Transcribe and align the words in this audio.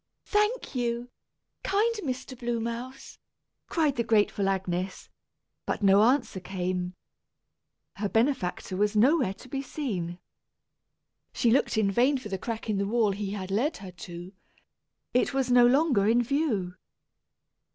"Thank 0.25 0.73
you, 0.73 1.11
kind 1.63 1.93
Mr. 1.97 2.35
Blue 2.35 2.59
Mouse," 2.59 3.19
cried 3.67 3.97
the 3.97 4.03
grateful 4.03 4.49
Agnes; 4.49 5.09
but 5.67 5.83
no 5.83 6.01
answer 6.01 6.39
came. 6.39 6.95
Her 7.97 8.09
benefactor 8.09 8.75
was 8.75 8.95
nowhere 8.95 9.35
to 9.35 9.47
be 9.47 9.61
seen. 9.61 10.17
She 11.33 11.51
looked 11.51 11.77
in 11.77 11.91
vain 11.91 12.17
for 12.17 12.29
the 12.29 12.39
crack 12.39 12.67
in 12.67 12.79
the 12.79 12.87
wall 12.87 13.11
he 13.11 13.29
had 13.33 13.51
led 13.51 13.77
her 13.77 13.91
to; 13.91 14.33
it 15.13 15.35
was 15.35 15.51
no 15.51 15.67
longer 15.67 16.07
in 16.07 16.23
view. 16.23 16.73